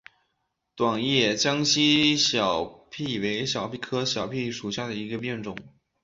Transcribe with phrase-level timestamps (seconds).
[0.75, 5.55] 短叶江西小檗为小檗科小檗属下的一个变种。